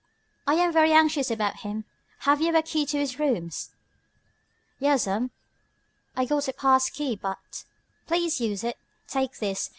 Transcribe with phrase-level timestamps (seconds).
[0.47, 1.85] "I am very anxious about him.
[2.21, 3.69] Have you a key to his rooms?"
[4.79, 5.29] "Yas'm,
[6.15, 7.65] I got a pass key, but"
[8.07, 8.77] "Please use it.
[9.07, 9.69] Take this.